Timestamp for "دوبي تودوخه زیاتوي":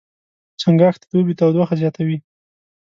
1.11-2.17